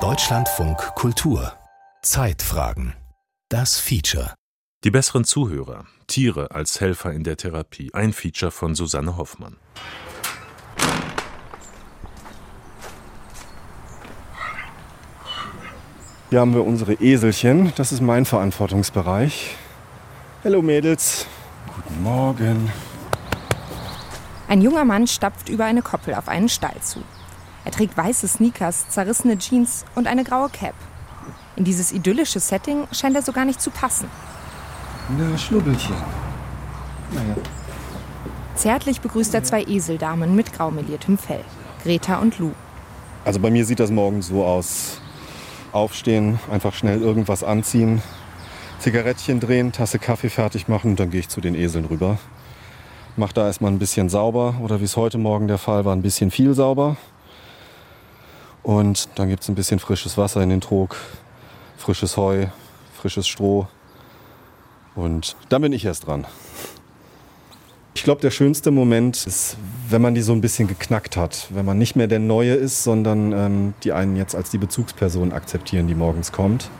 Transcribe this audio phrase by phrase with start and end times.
[0.00, 1.52] Deutschlandfunk Kultur
[2.00, 2.94] Zeitfragen
[3.50, 4.32] Das Feature
[4.82, 9.58] Die besseren Zuhörer Tiere als Helfer in der Therapie ein Feature von Susanne Hoffmann
[16.30, 17.74] Hier haben wir unsere Eselchen.
[17.76, 19.54] Das ist mein Verantwortungsbereich.
[20.42, 21.26] Hallo Mädels.
[21.76, 22.72] Guten Morgen.
[24.48, 27.02] Ein junger Mann stapft über eine Koppel auf einen Stall zu.
[27.64, 30.74] Er trägt weiße Sneakers, zerrissene Jeans und eine graue Cap.
[31.56, 34.08] In dieses idyllische Setting scheint er so gar nicht zu passen.
[35.16, 35.94] Na, Schnubbelchen.
[37.12, 37.36] Naja.
[38.54, 41.44] Zärtlich begrüßt er zwei Eseldamen mit graumeliertem Fell.
[41.82, 42.52] Greta und Lou.
[43.24, 45.00] Also bei mir sieht das morgen so aus
[45.72, 48.02] aufstehen, einfach schnell irgendwas anziehen,
[48.78, 52.18] Zigarettchen drehen, Tasse Kaffee fertig machen und dann gehe ich zu den Eseln rüber.
[53.16, 56.02] Mach da erstmal ein bisschen sauber oder wie es heute Morgen der Fall war, ein
[56.02, 56.96] bisschen viel sauber.
[58.62, 60.96] Und dann gibt es ein bisschen frisches Wasser in den Trog,
[61.76, 62.46] frisches Heu,
[62.94, 63.66] frisches Stroh.
[64.94, 66.26] Und dann bin ich erst dran.
[67.94, 69.56] Ich glaube, der schönste Moment ist,
[69.88, 71.48] wenn man die so ein bisschen geknackt hat.
[71.50, 75.32] Wenn man nicht mehr der Neue ist, sondern ähm, die einen jetzt als die Bezugsperson
[75.32, 76.70] akzeptieren, die morgens kommt.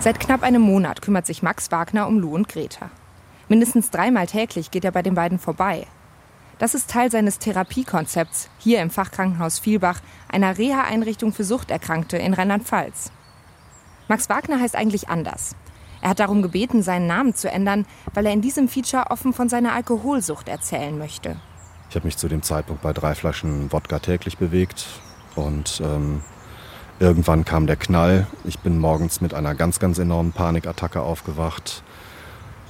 [0.00, 2.90] Seit knapp einem Monat kümmert sich Max Wagner um Lou und Greta.
[3.48, 5.86] Mindestens dreimal täglich geht er bei den beiden vorbei.
[6.58, 13.12] Das ist Teil seines Therapiekonzepts hier im Fachkrankenhaus Vielbach, einer Reha-Einrichtung für Suchterkrankte in Rheinland-Pfalz.
[14.08, 15.54] Max Wagner heißt eigentlich anders.
[16.00, 19.48] Er hat darum gebeten, seinen Namen zu ändern, weil er in diesem Feature offen von
[19.48, 21.36] seiner Alkoholsucht erzählen möchte.
[21.90, 24.86] Ich habe mich zu dem Zeitpunkt bei drei Flaschen Wodka täglich bewegt
[25.36, 26.22] und ähm,
[26.98, 28.26] irgendwann kam der Knall.
[28.44, 31.82] Ich bin morgens mit einer ganz, ganz enormen Panikattacke aufgewacht.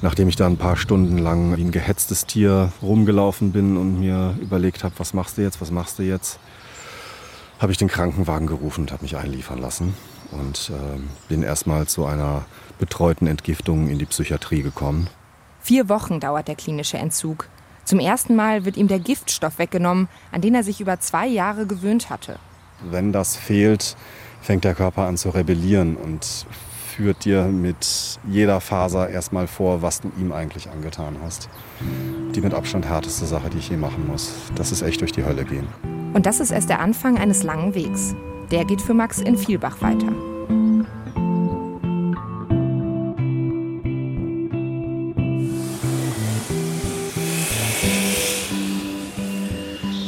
[0.01, 4.37] Nachdem ich da ein paar Stunden lang wie ein gehetztes Tier rumgelaufen bin und mir
[4.41, 6.39] überlegt habe, was machst du jetzt, was machst du jetzt,
[7.59, 9.95] habe ich den Krankenwagen gerufen und habe mich einliefern lassen
[10.31, 12.45] und äh, bin erstmal zu einer
[12.79, 15.09] betreuten Entgiftung in die Psychiatrie gekommen.
[15.61, 17.49] Vier Wochen dauert der klinische Entzug.
[17.85, 21.67] Zum ersten Mal wird ihm der Giftstoff weggenommen, an den er sich über zwei Jahre
[21.67, 22.39] gewöhnt hatte.
[22.89, 23.97] Wenn das fehlt,
[24.41, 26.47] fängt der Körper an zu rebellieren und
[26.99, 31.49] führt dir mit jeder Faser erstmal vor, was du ihm eigentlich angetan hast.
[32.35, 34.33] Die mit Abstand härteste Sache, die ich je machen muss.
[34.57, 35.69] Das ist echt durch die Hölle gehen.
[36.13, 38.17] Und das ist erst der Anfang eines langen Wegs.
[38.51, 40.09] Der geht für Max in Vielbach weiter.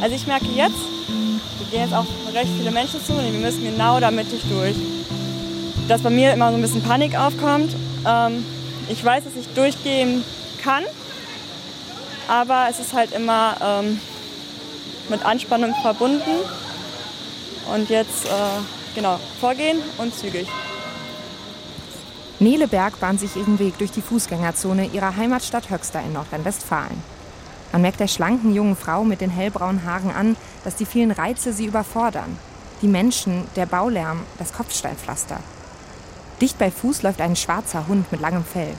[0.03, 0.75] Also ich merke jetzt,
[1.61, 4.75] wir gehen jetzt auch recht viele Menschen zu und wir müssen genau da mittig durch.
[5.91, 7.75] Dass bei mir immer so ein bisschen Panik aufkommt.
[8.07, 8.47] Ähm,
[8.89, 10.23] ich weiß, dass ich durchgehen
[10.63, 10.85] kann,
[12.29, 14.01] aber es ist halt immer ähm,
[15.09, 16.31] mit Anspannung verbunden.
[17.75, 18.29] Und jetzt äh,
[18.95, 20.47] genau vorgehen und zügig.
[22.39, 27.03] Nele Berg bahnt sich ihren Weg durch die Fußgängerzone ihrer Heimatstadt Höxter in Nordrhein-Westfalen.
[27.73, 31.53] Man merkt der schlanken jungen Frau mit den hellbraunen Haaren an, dass die vielen Reize
[31.53, 32.39] sie überfordern.
[32.81, 35.41] Die Menschen, der Baulärm, das Kopfsteinpflaster.
[36.41, 38.75] Dicht bei Fuß läuft ein schwarzer Hund mit langem Fell.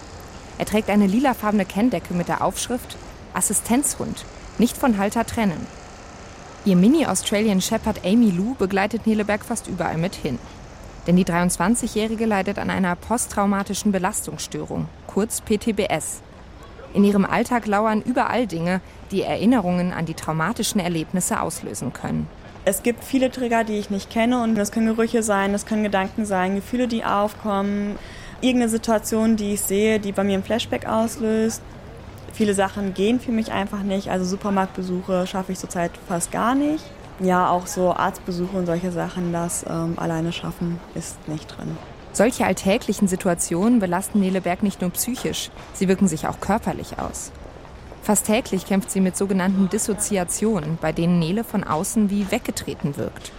[0.58, 2.98] Er trägt eine lilafarbene Kenndecke mit der Aufschrift
[3.34, 4.26] Assistenzhund,
[4.58, 5.68] nicht von Halter trennen.
[6.66, 10.38] Ihr Mini-Australian Shepherd Amy Lou begleitet Neleberg fast überall mit hin.
[11.08, 16.22] Denn die 23-Jährige leidet an einer posttraumatischen Belastungsstörung, kurz PTBS.
[16.94, 22.28] In ihrem Alltag lauern überall Dinge, die Erinnerungen an die traumatischen Erlebnisse auslösen können.
[22.64, 25.82] Es gibt viele Trigger, die ich nicht kenne und das können Gerüche sein, das können
[25.82, 27.98] Gedanken sein, Gefühle, die aufkommen,
[28.40, 31.64] irgendeine Situation, die ich sehe, die bei mir ein Flashback auslöst.
[32.34, 36.86] Viele Sachen gehen für mich einfach nicht, also Supermarktbesuche schaffe ich zurzeit fast gar nicht.
[37.20, 41.78] Ja, auch so Arztbesuche und solche Sachen, das ähm, alleine schaffen ist nicht drin.
[42.14, 47.32] Solche alltäglichen Situationen belasten Nele Berg nicht nur psychisch, sie wirken sich auch körperlich aus.
[48.02, 53.32] Fast täglich kämpft sie mit sogenannten Dissoziationen, bei denen Nele von außen wie weggetreten wirkt.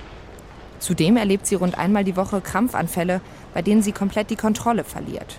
[0.78, 3.20] Zudem erlebt sie rund einmal die Woche Krampfanfälle,
[3.54, 5.38] bei denen sie komplett die Kontrolle verliert.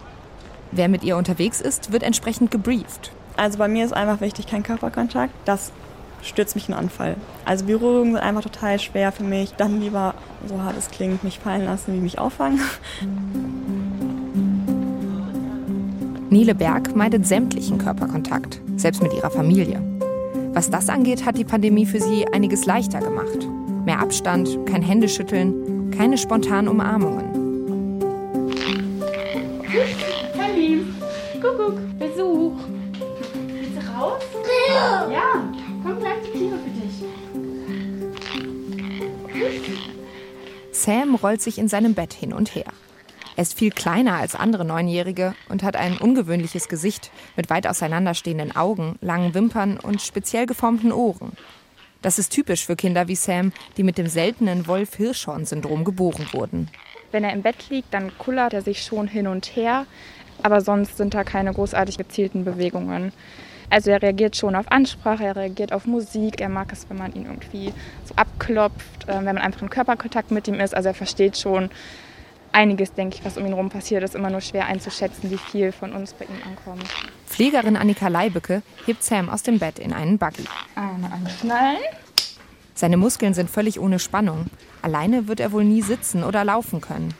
[0.71, 3.11] Wer mit ihr unterwegs ist, wird entsprechend gebrieft.
[3.37, 5.33] Also bei mir ist einfach wichtig kein Körperkontakt.
[5.45, 5.71] Das
[6.21, 7.15] stürzt mich in Anfall.
[7.45, 9.53] Also Berührungen sind einfach total schwer für mich.
[9.53, 10.15] Dann lieber,
[10.47, 12.59] so hart es klingt, mich fallen lassen, wie mich auffangen.
[16.29, 19.81] Nele Berg meidet sämtlichen Körperkontakt, selbst mit ihrer Familie.
[20.53, 23.47] Was das angeht, hat die Pandemie für sie einiges leichter gemacht.
[23.85, 28.01] Mehr Abstand, kein Händeschütteln, keine spontanen Umarmungen.
[30.35, 30.93] Salim,
[31.41, 32.53] Kuckuck, Besuch.
[33.47, 34.21] Willst du raus?
[35.11, 35.43] Ja.
[35.83, 37.03] Komm gleich zur Tiefe für dich.
[40.71, 42.65] Sam rollt sich in seinem Bett hin und her.
[43.35, 48.55] Er ist viel kleiner als andere Neunjährige und hat ein ungewöhnliches Gesicht mit weit auseinanderstehenden
[48.55, 51.31] Augen, langen Wimpern und speziell geformten Ohren.
[52.03, 56.69] Das ist typisch für Kinder wie Sam, die mit dem seltenen Wolf-Hirschhorn-Syndrom geboren wurden.
[57.11, 59.85] Wenn er im Bett liegt, dann kullert er sich schon hin und her,
[60.43, 63.13] aber sonst sind da keine großartig gezielten Bewegungen.
[63.69, 67.13] Also er reagiert schon auf Ansprache, er reagiert auf Musik, er mag es, wenn man
[67.13, 67.73] ihn irgendwie
[68.05, 70.75] so abklopft, äh, wenn man einfach in Körperkontakt mit ihm ist.
[70.75, 71.71] Also er versteht schon,
[72.53, 74.03] einiges, denke ich, was um ihn herum passiert.
[74.03, 76.85] Ist immer nur schwer einzuschätzen, wie viel von uns bei ihm ankommt.
[77.27, 80.45] Pflegerin Annika Leibecke hebt Sam aus dem Bett in einen Buggy.
[80.75, 81.79] Einmal anschnallen.
[82.75, 84.47] Seine Muskeln sind völlig ohne Spannung.
[84.81, 87.13] Alleine wird er wohl nie sitzen oder laufen können.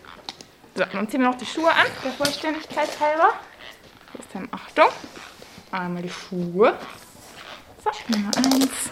[0.76, 3.34] So, dann ziehen wir noch die Schuhe an, der Vollständigkeit halber.
[4.18, 4.90] Ist Sam, Achtung.
[5.72, 6.74] Einmal die Schuhe.
[7.84, 8.92] So, Nummer eins.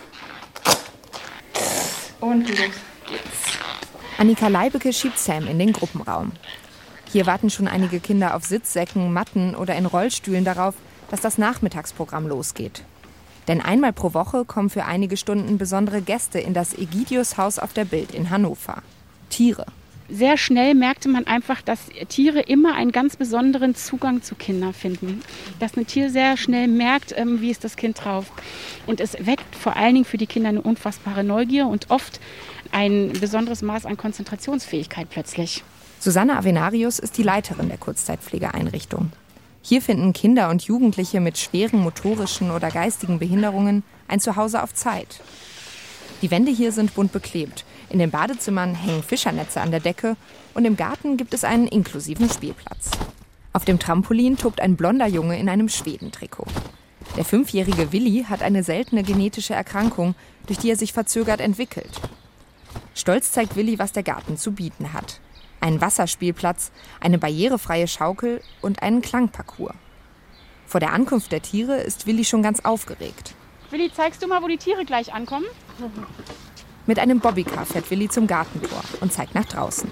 [2.19, 2.57] Und los
[3.07, 3.57] geht's.
[4.21, 6.31] Annika Leibecke schiebt Sam in den Gruppenraum.
[7.11, 10.75] Hier warten schon einige Kinder auf Sitzsäcken, Matten oder in Rollstühlen darauf,
[11.09, 12.83] dass das Nachmittagsprogramm losgeht.
[13.47, 17.85] Denn einmal pro Woche kommen für einige Stunden besondere Gäste in das Egidius-Haus auf der
[17.85, 18.83] Bild in Hannover.
[19.31, 19.65] Tiere
[20.11, 21.79] sehr schnell merkte man einfach, dass
[22.09, 25.21] Tiere immer einen ganz besonderen Zugang zu Kindern finden.
[25.59, 28.25] Dass ein Tier sehr schnell merkt, ähm, wie ist das Kind drauf.
[28.85, 32.19] Und es weckt vor allen Dingen für die Kinder eine unfassbare Neugier und oft
[32.71, 35.63] ein besonderes Maß an Konzentrationsfähigkeit plötzlich.
[35.99, 39.11] Susanne Avenarius ist die Leiterin der Kurzzeitpflegeeinrichtung.
[39.61, 45.21] Hier finden Kinder und Jugendliche mit schweren motorischen oder geistigen Behinderungen ein Zuhause auf Zeit.
[46.21, 50.15] Die Wände hier sind bunt beklebt in den Badezimmern hängen Fischernetze an der Decke
[50.53, 52.91] und im Garten gibt es einen inklusiven Spielplatz.
[53.53, 56.47] Auf dem Trampolin tobt ein blonder Junge in einem Schwedentrikot.
[57.17, 60.15] Der fünfjährige Willi hat eine seltene genetische Erkrankung,
[60.47, 61.91] durch die er sich verzögert entwickelt.
[62.93, 65.19] Stolz zeigt Willi, was der Garten zu bieten hat.
[65.59, 69.75] Einen Wasserspielplatz, eine barrierefreie Schaukel und einen Klangparcours.
[70.65, 73.35] Vor der Ankunft der Tiere ist Willi schon ganz aufgeregt.
[73.69, 75.45] Willi, zeigst du mal, wo die Tiere gleich ankommen?
[76.85, 79.89] Mit einem Bobbycar fährt Willi zum Gartentor und zeigt nach draußen.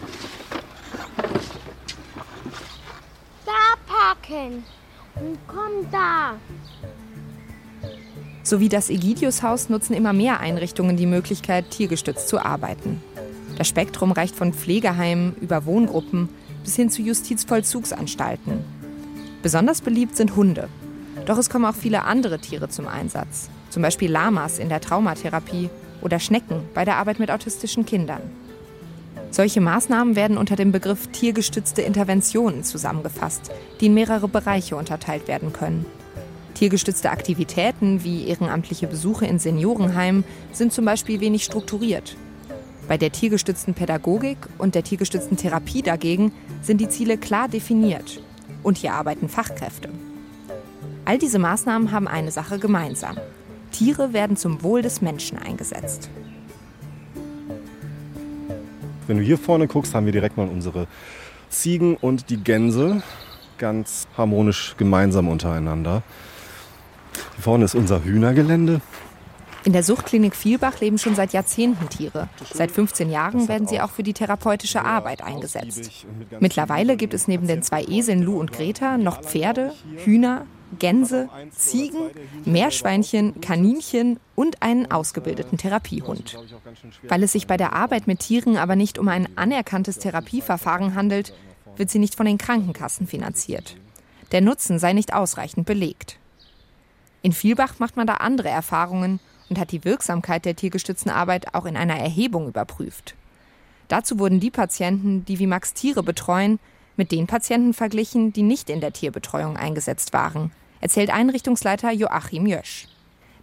[3.46, 4.64] Da parken.
[5.48, 6.36] Komm da.
[8.50, 13.00] Sowie das Egidius-Haus nutzen immer mehr Einrichtungen die Möglichkeit, tiergestützt zu arbeiten.
[13.60, 16.30] Das Spektrum reicht von Pflegeheimen über Wohngruppen
[16.64, 18.64] bis hin zu Justizvollzugsanstalten.
[19.44, 20.68] Besonders beliebt sind Hunde.
[21.28, 23.52] Doch es kommen auch viele andere Tiere zum Einsatz.
[23.70, 25.70] Zum Beispiel Lamas in der Traumatherapie
[26.02, 28.22] oder Schnecken bei der Arbeit mit autistischen Kindern.
[29.30, 35.54] Solche Maßnahmen werden unter dem Begriff tiergestützte Interventionen zusammengefasst, die in mehrere Bereiche unterteilt werden
[35.54, 35.86] können.
[36.60, 42.18] Tiergestützte Aktivitäten wie ehrenamtliche Besuche in Seniorenheimen sind zum Beispiel wenig strukturiert.
[42.90, 48.22] Bei der tiergestützten Pädagogik und der tiergestützten Therapie dagegen sind die Ziele klar definiert.
[48.62, 49.88] Und hier arbeiten Fachkräfte.
[51.06, 53.16] All diese Maßnahmen haben eine Sache gemeinsam.
[53.72, 56.10] Tiere werden zum Wohl des Menschen eingesetzt.
[59.08, 60.88] Wenn du hier vorne guckst, haben wir direkt mal unsere
[61.50, 63.02] Ziegen und die Gänse
[63.58, 66.04] ganz harmonisch gemeinsam untereinander.
[67.14, 68.82] Hier vorne ist unser Hühnergelände.
[69.66, 72.30] In der Suchtklinik Vielbach leben schon seit Jahrzehnten Tiere.
[72.54, 76.06] Seit 15 Jahren werden sie auch für die therapeutische Arbeit eingesetzt.
[76.40, 79.74] Mittlerweile gibt es neben den zwei Eseln Lou und Greta noch Pferde,
[80.06, 80.46] Hühner,
[80.78, 82.10] Gänse, Ziegen,
[82.46, 86.38] Meerschweinchen, Kaninchen und einen ausgebildeten Therapiehund.
[87.08, 91.34] Weil es sich bei der Arbeit mit Tieren aber nicht um ein anerkanntes Therapieverfahren handelt,
[91.76, 93.76] wird sie nicht von den Krankenkassen finanziert.
[94.32, 96.20] Der Nutzen sei nicht ausreichend belegt.
[97.22, 101.66] In Vielbach macht man da andere Erfahrungen und hat die Wirksamkeit der tiergestützten Arbeit auch
[101.66, 103.16] in einer Erhebung überprüft.
[103.88, 106.60] Dazu wurden die Patienten, die wie Max Tiere betreuen,
[106.96, 112.88] mit den Patienten verglichen, die nicht in der Tierbetreuung eingesetzt waren, erzählt Einrichtungsleiter Joachim Jösch.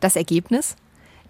[0.00, 0.76] Das Ergebnis?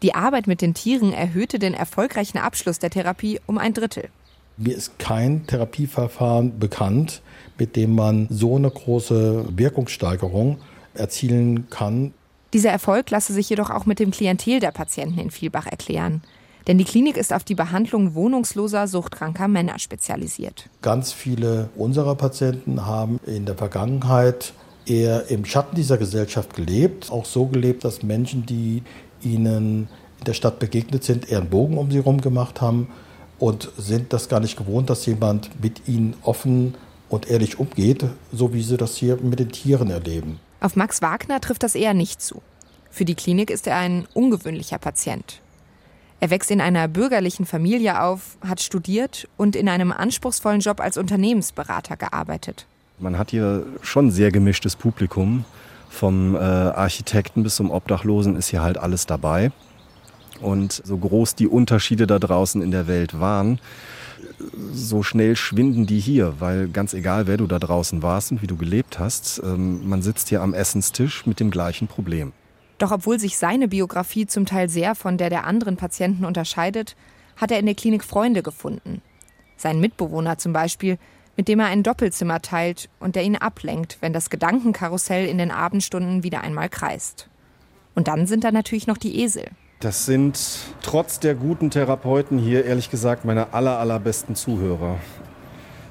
[0.02, 4.10] Die Arbeit mit den Tieren erhöhte den erfolgreichen Abschluss der Therapie um ein Drittel.
[4.58, 7.22] Mir ist kein Therapieverfahren bekannt,
[7.58, 10.58] mit dem man so eine große Wirkungssteigerung
[10.94, 12.12] erzielen kann.
[12.52, 16.22] Dieser Erfolg lasse sich jedoch auch mit dem Klientel der Patienten in Vielbach erklären.
[16.66, 20.68] Denn die Klinik ist auf die Behandlung wohnungsloser, suchtkranker Männer spezialisiert.
[20.82, 24.52] Ganz viele unserer Patienten haben in der Vergangenheit
[24.84, 27.10] eher im Schatten dieser Gesellschaft gelebt.
[27.10, 28.82] Auch so gelebt, dass Menschen, die
[29.22, 29.88] ihnen
[30.18, 32.88] in der Stadt begegnet sind, eher einen Bogen um sie herum gemacht haben
[33.38, 36.74] und sind das gar nicht gewohnt, dass jemand mit ihnen offen
[37.08, 40.40] und ehrlich umgeht, so wie sie das hier mit den Tieren erleben.
[40.60, 42.42] Auf Max Wagner trifft das eher nicht zu.
[42.90, 45.40] Für die Klinik ist er ein ungewöhnlicher Patient.
[46.18, 50.96] Er wächst in einer bürgerlichen Familie auf, hat studiert und in einem anspruchsvollen Job als
[50.96, 52.66] Unternehmensberater gearbeitet.
[52.98, 55.44] Man hat hier schon sehr gemischtes Publikum.
[55.90, 59.52] Vom äh, Architekten bis zum Obdachlosen ist hier halt alles dabei.
[60.40, 63.58] Und so groß die Unterschiede da draußen in der Welt waren,
[64.72, 68.46] so schnell schwinden die hier, weil ganz egal, wer du da draußen warst und wie
[68.46, 72.32] du gelebt hast, ähm, man sitzt hier am Essenstisch mit dem gleichen Problem.
[72.78, 76.96] Doch obwohl sich seine Biografie zum Teil sehr von der der anderen Patienten unterscheidet,
[77.36, 79.00] hat er in der Klinik Freunde gefunden.
[79.56, 80.98] Sein Mitbewohner zum Beispiel,
[81.36, 85.50] mit dem er ein Doppelzimmer teilt und der ihn ablenkt, wenn das Gedankenkarussell in den
[85.50, 87.28] Abendstunden wieder einmal kreist.
[87.94, 89.46] Und dann sind da natürlich noch die Esel.
[89.80, 90.38] Das sind
[90.80, 94.96] trotz der guten Therapeuten hier ehrlich gesagt meine aller, allerbesten Zuhörer.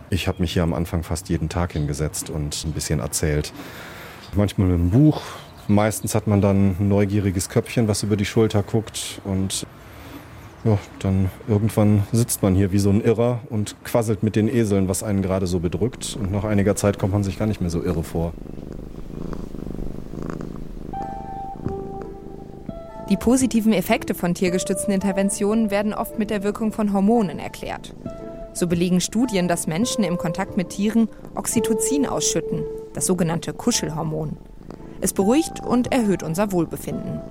[0.09, 3.53] Ich habe mich hier am Anfang fast jeden Tag hingesetzt und ein bisschen erzählt.
[4.33, 5.21] Manchmal mit einem Buch,
[5.67, 9.67] meistens hat man dann ein neugieriges Köpfchen, was über die Schulter guckt und
[10.63, 14.87] ja, dann irgendwann sitzt man hier wie so ein Irrer und quasselt mit den Eseln,
[14.87, 16.17] was einen gerade so bedrückt.
[16.19, 18.33] Und nach einiger Zeit kommt man sich gar nicht mehr so irre vor.
[23.09, 27.93] Die positiven Effekte von tiergestützten Interventionen werden oft mit der Wirkung von Hormonen erklärt.
[28.53, 34.37] So belegen Studien, dass Menschen im Kontakt mit Tieren Oxytocin ausschütten, das sogenannte Kuschelhormon.
[35.01, 37.21] Es beruhigt und erhöht unser Wohlbefinden.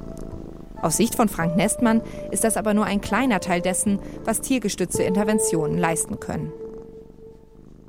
[0.80, 5.02] Aus Sicht von Frank Nestmann ist das aber nur ein kleiner Teil dessen, was tiergestützte
[5.02, 6.52] Interventionen leisten können.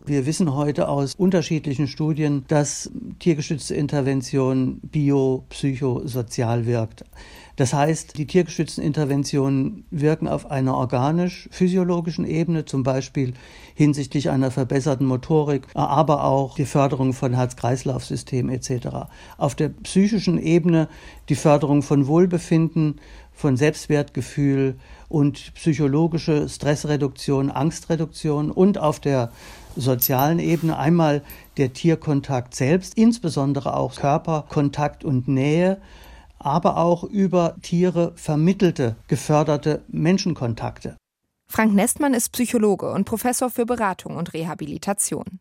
[0.07, 7.05] Wir wissen heute aus unterschiedlichen Studien, dass tiergestützte Intervention biopsychosozial wirkt.
[7.55, 13.33] Das heißt, die tiergestützten Interventionen wirken auf einer organisch-physiologischen Ebene, zum Beispiel
[13.73, 19.07] hinsichtlich einer verbesserten Motorik, aber auch die Förderung von Herz-Kreislauf-System etc.
[19.39, 20.87] Auf der psychischen Ebene
[21.29, 22.99] die Förderung von Wohlbefinden,
[23.33, 24.75] von Selbstwertgefühl
[25.09, 29.31] und psychologische Stressreduktion, Angstreduktion und auf der
[29.75, 31.23] sozialen Ebene einmal
[31.57, 35.79] der Tierkontakt selbst, insbesondere auch Körperkontakt und Nähe
[36.45, 40.95] aber auch über Tiere vermittelte, geförderte Menschenkontakte.
[41.47, 45.39] Frank Nestmann ist Psychologe und Professor für Beratung und Rehabilitation.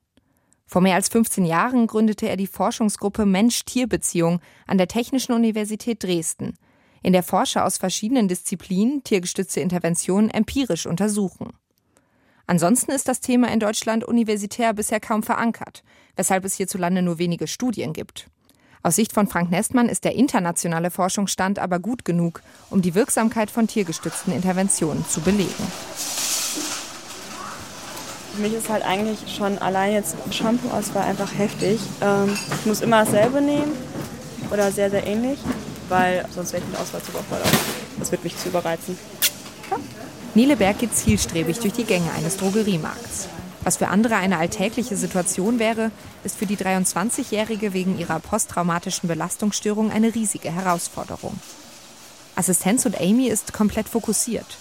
[0.66, 6.54] Vor mehr als 15 Jahren gründete er die Forschungsgruppe Mensch-Tier-Beziehung an der Technischen Universität Dresden,
[7.02, 11.52] in der Forscher aus verschiedenen Disziplinen tiergestützte Interventionen empirisch untersuchen.
[12.46, 15.82] Ansonsten ist das Thema in Deutschland universitär bisher kaum verankert,
[16.16, 18.28] weshalb es hierzulande nur wenige Studien gibt.
[18.82, 23.50] Aus Sicht von Frank Nestmann ist der internationale Forschungsstand aber gut genug, um die Wirksamkeit
[23.50, 25.72] von tiergestützten Interventionen zu belegen.
[28.34, 31.80] Für mich ist halt eigentlich schon allein jetzt Shampoo-Auswahl einfach heftig.
[32.02, 33.72] Ähm, ich muss immer dasselbe nehmen
[34.50, 35.38] oder sehr, sehr ähnlich,
[35.88, 37.48] weil sonst wäre ich mit Auswahl zu überfordert.
[37.98, 38.98] Das wird mich zu überreizen.
[40.34, 43.28] Nele Berg geht zielstrebig durch die Gänge eines Drogeriemarkts.
[43.62, 45.92] Was für andere eine alltägliche Situation wäre,
[46.24, 51.38] ist für die 23-Jährige wegen ihrer posttraumatischen Belastungsstörung eine riesige Herausforderung.
[52.34, 54.58] Assistenz und Amy ist komplett fokussiert.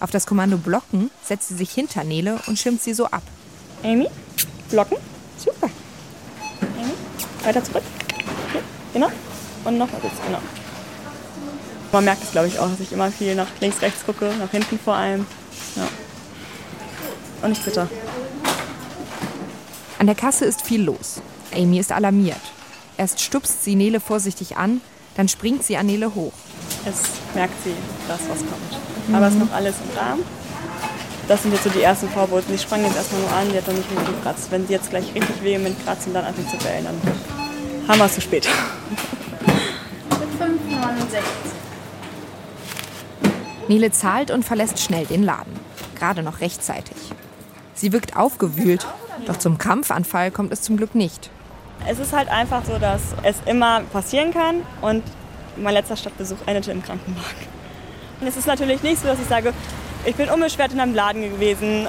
[0.00, 3.22] Auf das Kommando Blocken setzt sie sich hinter Nele und schirmt sie so ab.
[3.84, 4.08] Amy,
[4.70, 4.96] blocken.
[5.36, 5.68] Super.
[6.62, 7.84] Amy, weiter zurück.
[8.48, 8.62] Okay,
[8.94, 9.10] genau.
[9.64, 10.40] Und noch mal genau.
[11.92, 14.50] Man merkt es, glaube ich, auch, dass ich immer viel nach links, rechts gucke, nach
[14.50, 15.26] hinten vor allem.
[15.76, 15.88] Ja.
[17.42, 17.88] Und nicht bitter.
[19.98, 21.20] An der Kasse ist viel los.
[21.54, 22.40] Amy ist alarmiert.
[22.96, 24.80] Erst stupst sie Nele vorsichtig an,
[25.16, 26.32] dann springt sie an Nele hoch.
[26.84, 27.02] Es
[27.34, 27.74] merkt sie,
[28.06, 29.08] das was kommt.
[29.08, 29.14] Mhm.
[29.14, 30.22] Aber es ist noch alles im Rahmen.
[31.28, 32.50] Das sind jetzt so die ersten Vorboten.
[32.50, 34.50] Sie sprang jetzt erstmal nur an, die hat noch nicht wirklich gekratzt.
[34.50, 37.00] Wenn sie jetzt gleich richtig vehement kratzt und dann anfängt zu bellen, dann
[37.88, 38.48] haben wir es zu spät.
[40.10, 41.59] Mit 5,69.
[43.70, 45.58] Nele zahlt und verlässt schnell den Laden.
[45.98, 46.96] Gerade noch rechtzeitig.
[47.74, 48.86] Sie wirkt aufgewühlt
[49.26, 51.30] doch zum Kampfanfall kommt es zum Glück nicht.
[51.86, 55.02] Es ist halt einfach so, dass es immer passieren kann und
[55.56, 57.46] mein letzter Stadtbesuch endete im Krankenwagen.
[58.20, 59.52] Und es ist natürlich nicht so, dass ich sage,
[60.04, 61.88] ich bin unbeschwert in einem Laden gewesen,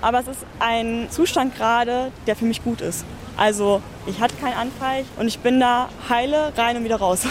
[0.00, 3.04] aber es ist ein Zustand gerade, der für mich gut ist.
[3.36, 7.26] Also ich hatte keinen Anfall und ich bin da heile, rein und wieder raus.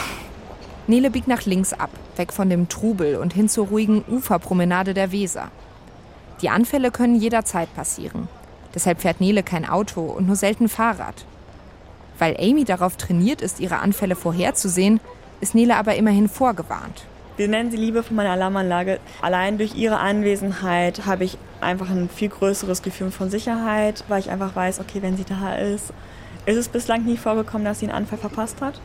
[0.90, 5.12] Nele biegt nach links ab, weg von dem Trubel und hin zur ruhigen Uferpromenade der
[5.12, 5.52] Weser.
[6.42, 8.28] Die Anfälle können jederzeit passieren.
[8.74, 11.26] Deshalb fährt Nele kein Auto und nur selten Fahrrad.
[12.18, 15.00] Weil Amy darauf trainiert ist, ihre Anfälle vorherzusehen,
[15.42, 17.06] ist Nele aber immerhin vorgewarnt.
[17.38, 19.00] Wir nennen sie Liebe von meiner Alarmanlage.
[19.22, 24.32] Allein durch ihre Anwesenheit habe ich einfach ein viel größeres Gefühl von Sicherheit, weil ich
[24.32, 25.94] einfach weiß, okay, wenn sie da ist,
[26.48, 28.82] ist es bislang nie vorgekommen, dass sie einen Anfall verpasst hat.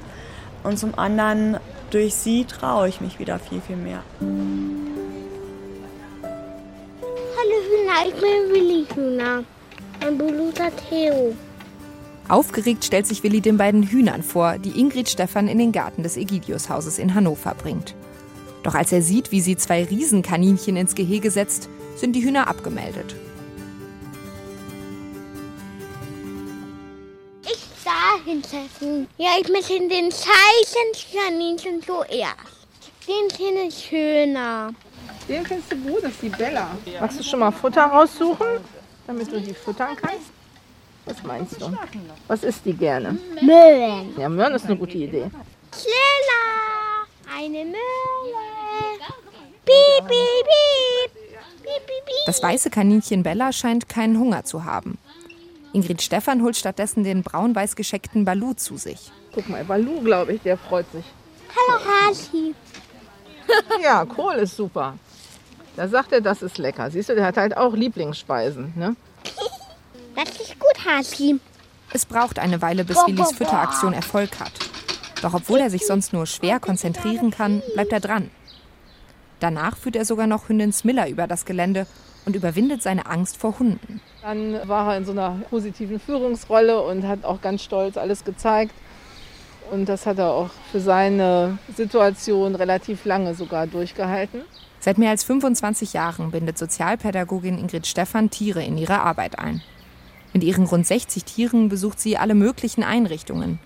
[0.64, 1.58] Und zum anderen,
[1.90, 4.02] durch sie traue ich mich wieder viel, viel mehr.
[7.44, 8.08] alle Hühner.
[8.08, 9.44] Ich bin Willi Hühner.
[10.00, 11.34] Mein Bruder Theo.
[12.28, 16.16] Aufgeregt stellt sich Willi den beiden Hühnern vor, die Ingrid Stefan in den Garten des
[16.16, 17.94] Egidiushauses in Hannover bringt.
[18.62, 23.14] Doch als er sieht, wie sie zwei Riesenkaninchen ins Gehege setzt, sind die Hühner abgemeldet.
[28.34, 29.08] Hinsetzen.
[29.18, 32.36] Ja, ich möchte den Zeichenkaninchen zuerst.
[33.06, 34.72] Den finde ich schöner.
[35.28, 36.70] Den findest du gut, das ist die Bella.
[37.00, 38.46] Magst du schon mal Futter raussuchen,
[39.06, 40.32] damit du die füttern kannst?
[41.06, 41.70] Was meinst du?
[42.28, 43.18] Was isst die gerne?
[43.42, 44.14] Möhren.
[44.18, 45.30] Ja, Möhren ist eine gute Idee.
[45.72, 47.06] Schneller.
[47.36, 47.78] Eine Möhre.
[49.66, 51.24] Piep, piep, piep.
[52.26, 54.98] Das weiße Kaninchen Bella scheint keinen Hunger zu haben.
[55.74, 59.10] Ingrid Stefan holt stattdessen den braun-weiß gescheckten Balu zu sich.
[59.34, 61.04] Guck mal, Balu, glaube ich, der freut sich.
[61.50, 62.54] Hallo Hasi.
[63.82, 64.96] Ja, Kohl ist super.
[65.76, 66.90] Da sagt er, das ist lecker.
[66.90, 68.72] Siehst du, der hat halt auch Lieblingsspeisen.
[68.76, 68.96] Ne?
[70.16, 71.40] Das ist gut, Hasi.
[71.92, 74.52] Es braucht eine Weile, bis Willis Fütteraktion Erfolg hat.
[75.22, 78.30] Doch obwohl er sich sonst nur schwer konzentrieren kann, bleibt er dran.
[79.40, 81.88] Danach führt er sogar noch Hündin Smiller über das Gelände
[82.26, 84.00] und überwindet seine Angst vor Hunden.
[84.22, 88.74] Dann war er in so einer positiven Führungsrolle und hat auch ganz stolz alles gezeigt.
[89.70, 94.42] Und das hat er auch für seine Situation relativ lange sogar durchgehalten.
[94.80, 99.62] Seit mehr als 25 Jahren bindet Sozialpädagogin Ingrid Stephan Tiere in ihre Arbeit ein.
[100.34, 103.58] Mit ihren rund 60 Tieren besucht sie alle möglichen Einrichtungen.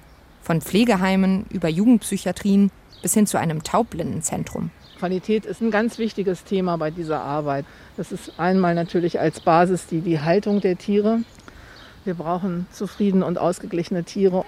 [0.42, 2.70] Von Pflegeheimen über Jugendpsychiatrien
[3.02, 4.70] bis hin zu einem Taubblindenzentrum.
[4.98, 7.64] Qualität ist ein ganz wichtiges Thema bei dieser Arbeit.
[7.96, 11.20] Das ist einmal natürlich als Basis die, die Haltung der Tiere.
[12.04, 14.44] Wir brauchen zufriedene und ausgeglichene Tiere.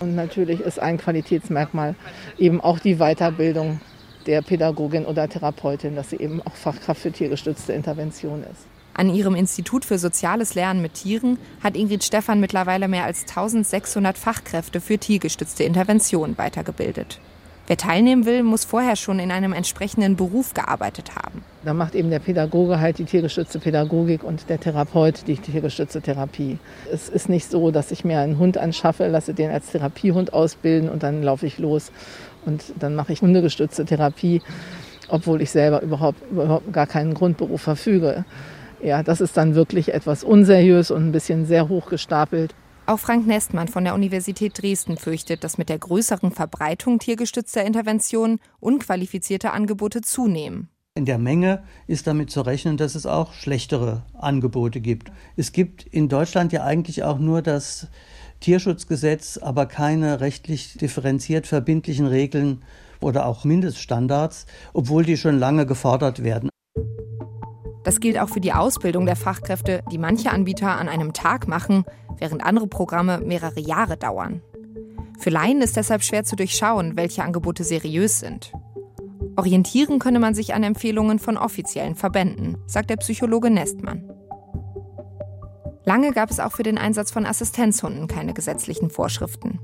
[0.00, 1.94] Und natürlich ist ein Qualitätsmerkmal
[2.36, 3.80] eben auch die Weiterbildung
[4.26, 8.66] der Pädagogin oder Therapeutin, dass sie eben auch Fachkraft für tiergestützte Intervention ist.
[8.94, 14.18] An ihrem Institut für soziales Lernen mit Tieren hat Ingrid Stephan mittlerweile mehr als 1600
[14.18, 17.20] Fachkräfte für tiergestützte Intervention weitergebildet.
[17.68, 21.44] Wer teilnehmen will, muss vorher schon in einem entsprechenden Beruf gearbeitet haben.
[21.64, 26.58] Da macht eben der Pädagoge halt die tiergestützte Pädagogik und der Therapeut die tiergestützte Therapie.
[26.92, 30.88] Es ist nicht so, dass ich mir einen Hund anschaffe, lasse den als Therapiehund ausbilden
[30.88, 31.92] und dann laufe ich los
[32.44, 34.42] und dann mache ich hundegestützte Therapie,
[35.08, 38.24] obwohl ich selber überhaupt, überhaupt gar keinen Grundberuf verfüge.
[38.82, 42.52] Ja, das ist dann wirklich etwas unseriös und ein bisschen sehr hoch gestapelt.
[42.84, 48.40] Auch Frank Nestmann von der Universität Dresden fürchtet, dass mit der größeren Verbreitung tiergestützter Interventionen
[48.58, 50.68] unqualifizierte Angebote zunehmen.
[50.94, 55.12] In der Menge ist damit zu rechnen, dass es auch schlechtere Angebote gibt.
[55.36, 57.86] Es gibt in Deutschland ja eigentlich auch nur das
[58.40, 62.62] Tierschutzgesetz, aber keine rechtlich differenziert verbindlichen Regeln
[63.00, 66.50] oder auch Mindeststandards, obwohl die schon lange gefordert werden.
[67.84, 71.84] Das gilt auch für die Ausbildung der Fachkräfte, die manche Anbieter an einem Tag machen,
[72.18, 74.42] während andere Programme mehrere Jahre dauern.
[75.18, 78.52] Für Laien ist deshalb schwer zu durchschauen, welche Angebote seriös sind.
[79.36, 84.10] Orientieren könne man sich an Empfehlungen von offiziellen Verbänden, sagt der Psychologe Nestmann.
[85.84, 89.58] Lange gab es auch für den Einsatz von Assistenzhunden keine gesetzlichen Vorschriften.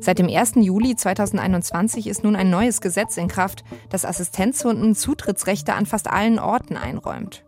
[0.00, 0.56] Seit dem 1.
[0.56, 6.38] Juli 2021 ist nun ein neues Gesetz in Kraft, das Assistenzhunden Zutrittsrechte an fast allen
[6.38, 7.45] Orten einräumt.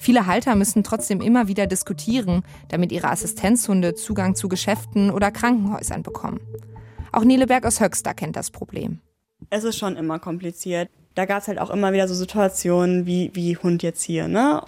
[0.00, 6.02] Viele Halter müssen trotzdem immer wieder diskutieren, damit ihre Assistenzhunde Zugang zu Geschäften oder Krankenhäusern
[6.02, 6.40] bekommen.
[7.12, 9.00] Auch Nele Berg aus Höxter kennt das Problem.
[9.50, 10.88] Es ist schon immer kompliziert.
[11.16, 14.62] Da gab es halt auch immer wieder so Situationen wie, wie Hund jetzt hier, ne?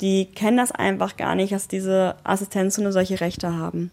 [0.00, 3.92] Die kennen das einfach gar nicht, dass diese Assistenzhunde solche Rechte haben.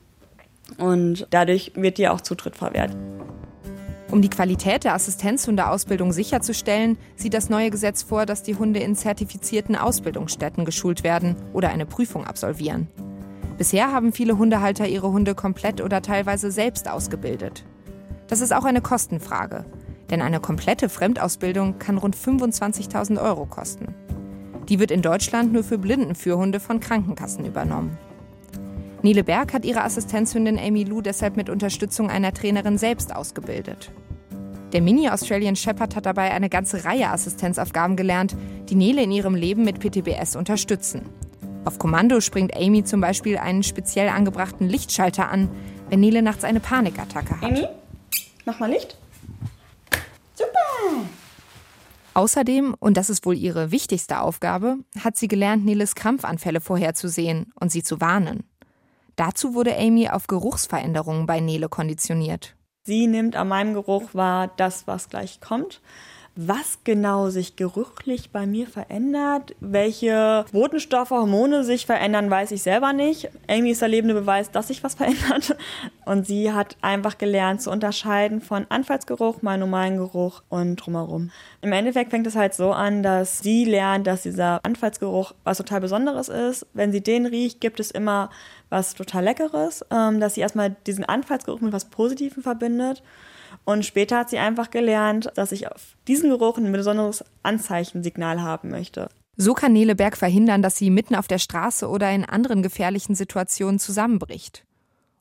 [0.79, 2.97] Und dadurch wird dir auch Zutritt verwehrt.
[4.11, 8.93] Um die Qualität der Assistenzhundeausbildung sicherzustellen, sieht das neue Gesetz vor, dass die Hunde in
[8.93, 12.89] zertifizierten Ausbildungsstätten geschult werden oder eine Prüfung absolvieren.
[13.57, 17.63] Bisher haben viele Hundehalter ihre Hunde komplett oder teilweise selbst ausgebildet.
[18.27, 19.63] Das ist auch eine Kostenfrage,
[20.09, 23.95] denn eine komplette Fremdausbildung kann rund 25.000 Euro kosten.
[24.67, 27.97] Die wird in Deutschland nur für Blindenführhunde von Krankenkassen übernommen.
[29.03, 33.91] Nele Berg hat ihre Assistenzhündin Amy Lou deshalb mit Unterstützung einer Trainerin selbst ausgebildet.
[34.73, 38.37] Der Mini-Australian Shepherd hat dabei eine ganze Reihe Assistenzaufgaben gelernt,
[38.69, 41.09] die Nele in ihrem Leben mit PTBS unterstützen.
[41.65, 45.49] Auf Kommando springt Amy zum Beispiel einen speziell angebrachten Lichtschalter an,
[45.89, 47.43] wenn Nele nachts eine Panikattacke hat.
[47.43, 47.67] Amy,
[48.45, 48.97] mach mal Licht.
[50.35, 50.49] Super!
[52.13, 57.73] Außerdem, und das ist wohl ihre wichtigste Aufgabe, hat sie gelernt, Neles Krampfanfälle vorherzusehen und
[57.73, 58.43] sie zu warnen.
[59.17, 62.55] Dazu wurde Amy auf Geruchsveränderungen bei Nele konditioniert.
[62.83, 65.81] Sie nimmt an meinem Geruch wahr das, was gleich kommt.
[66.35, 72.93] Was genau sich gerüchlich bei mir verändert, welche Botenstoffe, Hormone sich verändern, weiß ich selber
[72.93, 73.29] nicht.
[73.49, 75.57] Amy ist der lebende Beweis, dass sich was verändert.
[76.05, 81.31] Und sie hat einfach gelernt zu unterscheiden von Anfallsgeruch, mal normalen Geruch und drumherum.
[81.61, 85.81] Im Endeffekt fängt es halt so an, dass sie lernt, dass dieser Anfallsgeruch was total
[85.81, 86.65] Besonderes ist.
[86.73, 88.29] Wenn sie den riecht, gibt es immer
[88.71, 93.03] was total Leckeres, ähm, dass sie erstmal diesen Anfallsgeruch mit was Positivem verbindet.
[93.65, 98.69] Und später hat sie einfach gelernt, dass ich auf diesen Geruch ein besonderes Anzeichensignal haben
[98.69, 99.09] möchte.
[99.37, 103.15] So kann Nele Berg verhindern, dass sie mitten auf der Straße oder in anderen gefährlichen
[103.15, 104.65] Situationen zusammenbricht.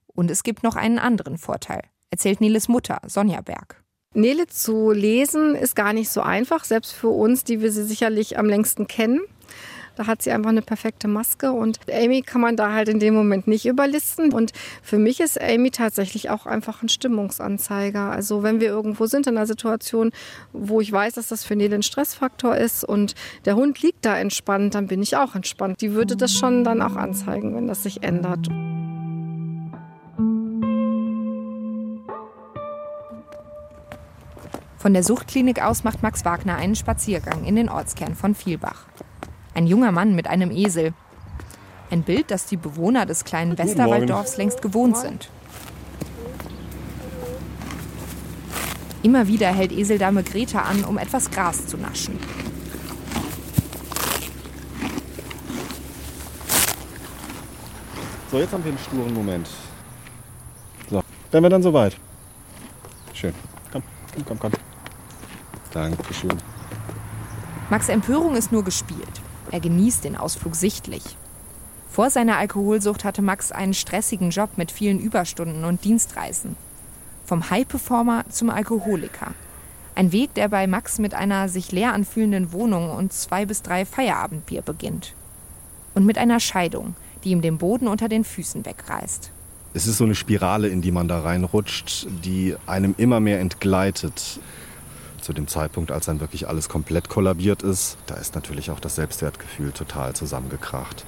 [0.07, 3.83] Und es gibt noch einen anderen Vorteil, erzählt Neles Mutter, Sonja Berg.
[4.13, 8.39] Nele zu lesen ist gar nicht so einfach, selbst für uns, die wir sie sicherlich
[8.39, 9.21] am längsten kennen.
[10.01, 13.13] Da hat sie einfach eine perfekte Maske und Amy kann man da halt in dem
[13.13, 14.33] Moment nicht überlisten.
[14.33, 18.11] Und für mich ist Amy tatsächlich auch einfach ein Stimmungsanzeiger.
[18.11, 20.11] Also wenn wir irgendwo sind in einer Situation,
[20.55, 24.17] wo ich weiß, dass das für Nele ein Stressfaktor ist und der Hund liegt da
[24.17, 25.83] entspannt, dann bin ich auch entspannt.
[25.83, 28.49] Die würde das schon dann auch anzeigen, wenn das sich ändert.
[34.79, 38.87] Von der Suchtklinik aus macht Max Wagner einen Spaziergang in den Ortskern von Vielbach.
[39.61, 40.95] Ein junger Mann mit einem Esel.
[41.91, 45.29] Ein Bild, das die Bewohner des kleinen Westerwalddorfs längst gewohnt sind.
[49.03, 52.19] Immer wieder hält Eseldame Greta an, um etwas Gras zu naschen.
[58.31, 59.47] So, jetzt haben wir einen sturen Moment.
[60.89, 61.99] So, wären wir dann soweit.
[63.13, 63.35] Schön.
[63.71, 63.83] Komm,
[64.15, 64.53] komm, komm, komm.
[65.75, 66.39] Dankeschön.
[67.69, 69.21] Max Empörung ist nur gespielt.
[69.51, 71.03] Er genießt den Ausflug sichtlich.
[71.91, 76.57] Vor seiner Alkoholsucht hatte Max einen stressigen Job mit vielen Überstunden und Dienstreisen.
[77.27, 79.35] Vom High-Performer zum Alkoholiker.
[79.95, 83.85] Ein Weg, der bei Max mit einer sich leer anfühlenden Wohnung und zwei bis drei
[83.85, 85.15] Feierabendbier beginnt.
[85.95, 89.33] Und mit einer Scheidung, die ihm den Boden unter den Füßen wegreißt.
[89.75, 94.41] Es ist so eine Spirale, in die man da reinrutscht, die einem immer mehr entgleitet.
[95.21, 98.95] Zu dem Zeitpunkt, als dann wirklich alles komplett kollabiert ist, da ist natürlich auch das
[98.97, 101.05] Selbstwertgefühl total zusammengekracht.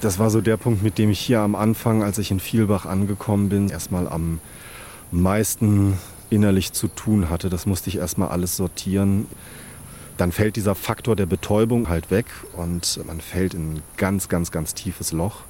[0.00, 2.86] Das war so der Punkt, mit dem ich hier am Anfang, als ich in Vielbach
[2.86, 4.40] angekommen bin, erstmal am
[5.10, 5.98] meisten
[6.30, 7.50] innerlich zu tun hatte.
[7.50, 9.26] Das musste ich erstmal alles sortieren.
[10.16, 14.50] Dann fällt dieser Faktor der Betäubung halt weg und man fällt in ein ganz, ganz,
[14.50, 15.42] ganz tiefes Loch.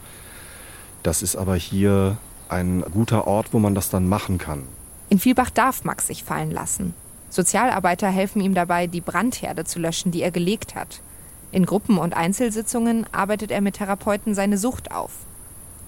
[1.03, 2.16] Das ist aber hier
[2.49, 4.64] ein guter Ort, wo man das dann machen kann.
[5.09, 6.94] In Vielbach darf Max sich fallen lassen.
[7.31, 11.01] Sozialarbeiter helfen ihm dabei, die Brandherde zu löschen, die er gelegt hat.
[11.53, 15.12] In Gruppen- und Einzelsitzungen arbeitet er mit Therapeuten seine Sucht auf.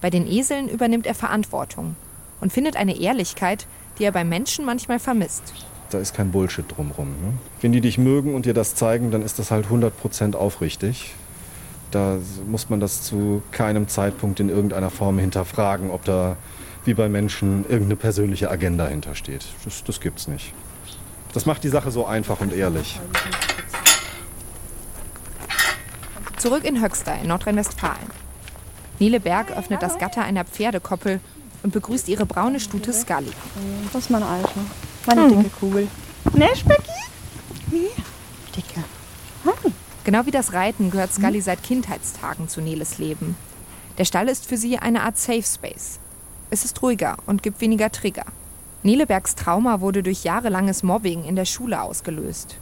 [0.01, 1.95] Bei den Eseln übernimmt er Verantwortung
[2.41, 3.67] und findet eine Ehrlichkeit,
[3.99, 5.53] die er bei Menschen manchmal vermisst.
[5.89, 7.09] Da ist kein Bullshit drumrum.
[7.09, 7.33] Ne?
[7.61, 11.13] Wenn die dich mögen und dir das zeigen, dann ist das halt 100% aufrichtig.
[11.91, 16.37] Da muss man das zu keinem Zeitpunkt in irgendeiner Form hinterfragen, ob da
[16.85, 19.45] wie bei Menschen irgendeine persönliche Agenda hintersteht.
[19.63, 20.53] Das, das gibt's nicht.
[21.33, 22.99] Das macht die Sache so einfach und ehrlich.
[26.37, 28.11] Zurück in Höxter in Nordrhein-Westfalen.
[28.99, 31.19] Nele Berg öffnet das Gatter einer Pferdekoppel
[31.63, 33.31] und begrüßt ihre braune Stute Scully.
[33.91, 34.49] Das ist meine Alte.
[35.05, 35.87] Meine dicke Kugel.
[36.33, 36.91] Ne, Specki?
[37.69, 37.89] Hier,
[38.55, 38.83] dicke.
[40.03, 43.37] Genau wie das Reiten gehört Scully seit Kindheitstagen zu Neles Leben.
[43.97, 45.99] Der Stall ist für sie eine Art Safe Space.
[46.49, 48.25] Es ist ruhiger und gibt weniger Trigger.
[48.83, 52.57] Nelebergs Trauma wurde durch jahrelanges Mobbing in der Schule ausgelöst.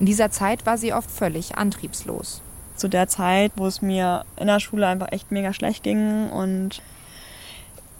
[0.00, 2.42] In dieser Zeit war sie oft völlig antriebslos.
[2.74, 6.82] Zu der Zeit, wo es mir in der Schule einfach echt mega schlecht ging und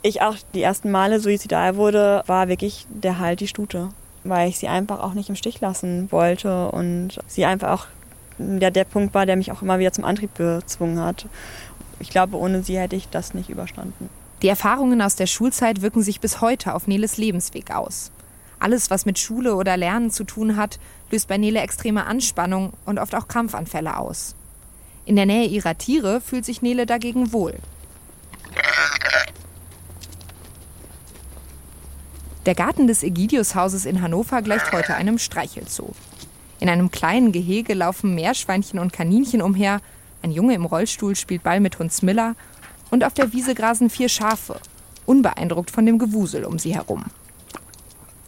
[0.03, 3.91] ich auch die ersten Male suizidal wurde, war wirklich der Halt die Stute.
[4.25, 7.87] Weil ich sie einfach auch nicht im Stich lassen wollte und sie einfach auch
[8.39, 11.27] der, der Punkt war, der mich auch immer wieder zum Antrieb gezwungen hat.
[12.01, 14.09] Ich glaube, ohne sie hätte ich das nicht überstanden.
[14.43, 18.11] Die Erfahrungen aus der Schulzeit wirken sich bis heute auf Neles Lebensweg aus.
[18.59, 20.81] Alles, was mit Schule oder Lernen zu tun hat,
[21.13, 24.35] löst bei Nele extreme Anspannung und oft auch Krampfanfälle aus.
[25.05, 27.55] In der Nähe ihrer Tiere fühlt sich Nele dagegen wohl.
[32.47, 35.93] Der Garten des Egidiushauses in Hannover gleicht heute einem Streichelzoo.
[36.59, 39.81] In einem kleinen Gehege laufen Meerschweinchen und Kaninchen umher,
[40.23, 42.35] ein Junge im Rollstuhl spielt Ball mit Hund Smiller
[42.93, 44.61] und auf der Wiese grasen vier Schafe,
[45.07, 47.07] unbeeindruckt von dem Gewusel um sie herum.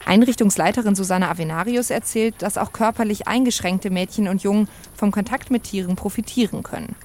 [0.07, 5.96] Einrichtungsleiterin Susanne Avenarius erzählt, dass auch körperlich eingeschränkte Mädchen und Jungen vom Kontakt mit Tieren
[5.96, 6.96] profitieren können.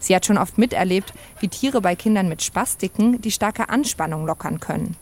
[0.00, 4.58] Sie hat schon oft miterlebt, wie Tiere bei Kindern mit Spastiken die starke Anspannung lockern
[4.58, 4.96] können.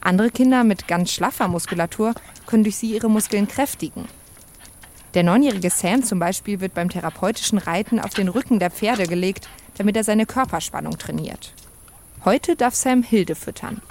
[0.00, 2.14] Andere Kinder mit ganz schlaffer Muskulatur
[2.46, 4.06] können durch sie ihre Muskeln kräftigen.
[5.14, 9.48] Der neunjährige Sam zum Beispiel wird beim therapeutischen Reiten auf den Rücken der Pferde gelegt,
[9.78, 11.52] damit er seine Körperspannung trainiert.
[12.24, 13.82] Heute darf Sam Hilde füttern.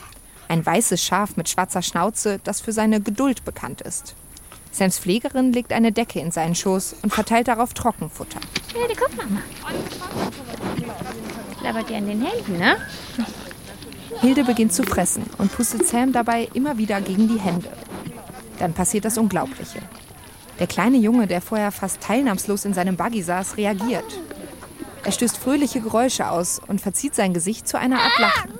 [0.47, 4.15] Ein weißes Schaf mit schwarzer Schnauze, das für seine Geduld bekannt ist.
[4.71, 8.39] Sams Pflegerin legt eine Decke in seinen Schoß und verteilt darauf Trockenfutter.
[8.73, 9.27] Hilde, guck mal.
[11.59, 12.77] Klappert dir an den Händen, ne?
[14.21, 17.69] Hilde beginnt zu fressen und pustet Sam dabei immer wieder gegen die Hände.
[18.59, 19.79] Dann passiert das Unglaubliche.
[20.59, 24.19] Der kleine Junge, der vorher fast teilnahmslos in seinem Buggy saß, reagiert.
[25.03, 28.51] Er stößt fröhliche Geräusche aus und verzieht sein Gesicht zu einer Art Lachen.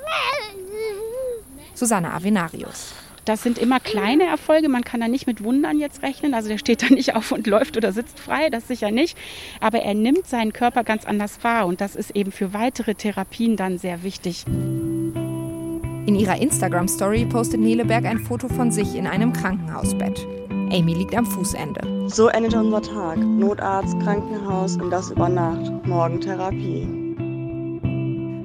[1.75, 2.93] Susanne Avenarius.
[3.25, 4.67] Das sind immer kleine Erfolge.
[4.67, 6.33] Man kann da nicht mit Wundern jetzt rechnen.
[6.33, 9.17] Also der steht da nicht auf und läuft oder sitzt frei, das sicher nicht.
[9.59, 13.55] Aber er nimmt seinen Körper ganz anders wahr und das ist eben für weitere Therapien
[13.55, 14.45] dann sehr wichtig.
[14.47, 20.25] In ihrer Instagram-Story postet Neleberg ein Foto von sich in einem Krankenhausbett.
[20.49, 21.90] Amy liegt am Fußende.
[22.07, 23.17] So endet unser Tag.
[23.17, 25.71] Notarzt, Krankenhaus und das über Nacht.
[25.85, 26.87] Morgen Therapie.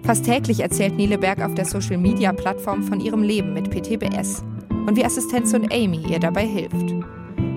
[0.05, 4.43] Fast täglich erzählt Neleberg auf der Social-Media-Plattform von ihrem Leben mit PTBS
[4.87, 6.95] und wie Assistenzhund Amy ihr dabei hilft.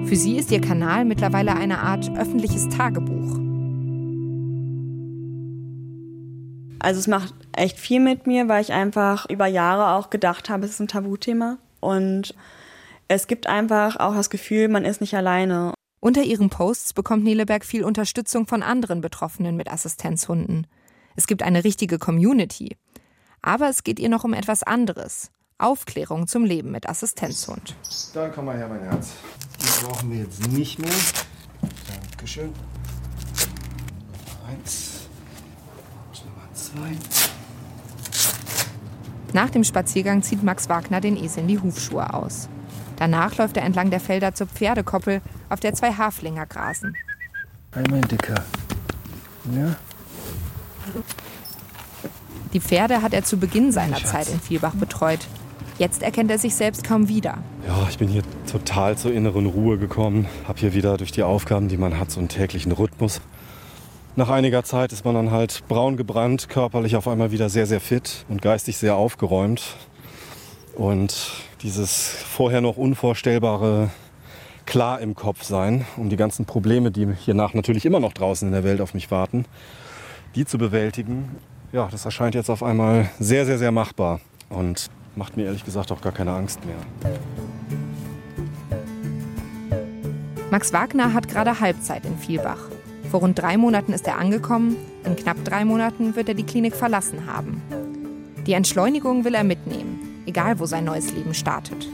[0.06, 3.38] Für sie ist ihr Kanal mittlerweile eine Art öffentliches Tagebuch.
[6.80, 10.66] Also es macht echt viel mit mir, weil ich einfach über Jahre auch gedacht habe,
[10.66, 11.58] es ist ein Tabuthema.
[11.82, 12.34] Und
[13.08, 15.74] es gibt einfach auch das Gefühl, man ist nicht alleine.
[16.02, 20.66] Unter ihren Posts bekommt Neleberg viel Unterstützung von anderen Betroffenen mit Assistenzhunden.
[21.16, 22.78] Es gibt eine richtige Community.
[23.42, 25.32] Aber es geht ihr noch um etwas anderes.
[25.58, 27.76] Aufklärung zum Leben mit Assistenzhund.
[28.14, 29.12] Dann komm mal her, mein Herz.
[29.62, 30.90] Die brauchen wir jetzt nicht mehr.
[32.12, 32.54] Dankeschön.
[34.48, 35.10] Eins.
[36.24, 36.98] Nummer zwei.
[39.34, 42.48] Nach dem Spaziergang zieht Max Wagner den Esel in die Hufschuhe aus.
[43.00, 46.96] Danach läuft er entlang der Felder zur Pferdekoppel, auf der zwei Haflinger grasen.
[47.74, 48.44] Hi, mein Dicker.
[49.56, 49.76] Ja?
[52.52, 55.20] Die Pferde hat er zu Beginn seiner Zeit in Vielbach betreut.
[55.78, 57.38] Jetzt erkennt er sich selbst kaum wieder.
[57.66, 60.28] Ja, ich bin hier total zur inneren Ruhe gekommen.
[60.46, 63.22] Hab hier wieder durch die Aufgaben, die man hat, so einen täglichen Rhythmus.
[64.18, 67.80] Nach einiger Zeit ist man dann halt braun gebrannt, körperlich auf einmal wieder sehr, sehr
[67.80, 69.78] fit und geistig sehr aufgeräumt.
[70.80, 73.90] Und dieses vorher noch unvorstellbare
[74.66, 78.54] klar im Kopf sein, um die ganzen Probleme, die hiernach natürlich immer noch draußen in
[78.54, 79.44] der Welt auf mich warten,
[80.36, 81.36] die zu bewältigen,
[81.74, 85.92] ja, das erscheint jetzt auf einmal sehr, sehr, sehr machbar und macht mir ehrlich gesagt
[85.92, 86.78] auch gar keine Angst mehr.
[90.50, 92.70] Max Wagner hat gerade Halbzeit in Vielbach.
[93.12, 96.74] Vor rund drei Monaten ist er angekommen, in knapp drei Monaten wird er die Klinik
[96.74, 97.62] verlassen haben.
[98.48, 99.99] Die Entschleunigung will er mitnehmen,
[100.30, 101.88] egal wo sein neues Leben startet.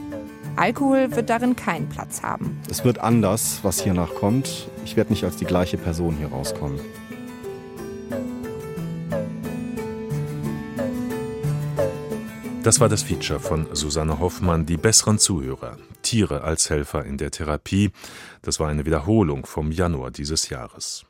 [0.56, 2.60] Alkohol wird darin keinen Platz haben.
[2.70, 4.68] Es wird anders, was hiernach kommt.
[4.84, 6.80] Ich werde nicht als die gleiche Person hier rauskommen.
[12.62, 15.78] Das war das Feature von Susanne Hoffmann, die besseren Zuhörer.
[16.02, 17.90] Tiere als Helfer in der Therapie.
[18.42, 21.04] Das war eine Wiederholung vom Januar dieses Jahres.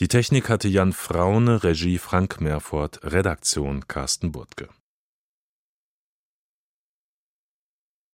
[0.00, 4.68] Die Technik hatte Jan Fraune, Regie Frank Meerfort, Redaktion Carsten Burtke.